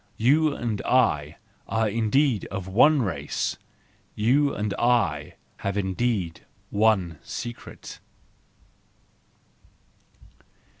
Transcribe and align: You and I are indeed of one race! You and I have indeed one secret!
You 0.17 0.55
and 0.55 0.81
I 0.83 1.37
are 1.67 1.87
indeed 1.87 2.45
of 2.47 2.67
one 2.67 3.03
race! 3.03 3.57
You 4.15 4.51
and 4.51 4.73
I 4.79 5.35
have 5.57 5.77
indeed 5.77 6.43
one 6.71 7.19
secret! 7.21 7.99